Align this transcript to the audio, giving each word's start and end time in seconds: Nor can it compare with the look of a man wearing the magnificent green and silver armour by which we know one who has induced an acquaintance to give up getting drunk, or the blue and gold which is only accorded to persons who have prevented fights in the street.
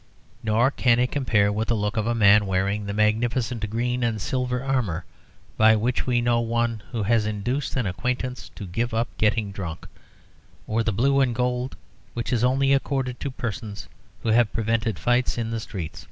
Nor 0.41 0.71
can 0.71 0.97
it 0.97 1.11
compare 1.11 1.51
with 1.51 1.67
the 1.67 1.75
look 1.75 1.95
of 1.95 2.07
a 2.07 2.15
man 2.15 2.47
wearing 2.47 2.87
the 2.87 2.91
magnificent 2.91 3.69
green 3.69 4.03
and 4.03 4.19
silver 4.19 4.63
armour 4.63 5.05
by 5.57 5.75
which 5.75 6.07
we 6.07 6.21
know 6.21 6.39
one 6.39 6.81
who 6.91 7.03
has 7.03 7.27
induced 7.27 7.75
an 7.75 7.85
acquaintance 7.85 8.49
to 8.55 8.65
give 8.65 8.95
up 8.95 9.15
getting 9.19 9.51
drunk, 9.51 9.85
or 10.65 10.81
the 10.81 10.91
blue 10.91 11.19
and 11.21 11.35
gold 11.35 11.75
which 12.15 12.33
is 12.33 12.43
only 12.43 12.73
accorded 12.73 13.19
to 13.19 13.29
persons 13.29 13.87
who 14.23 14.29
have 14.29 14.51
prevented 14.51 14.97
fights 14.97 15.37
in 15.37 15.51
the 15.51 15.59
street. 15.59 15.99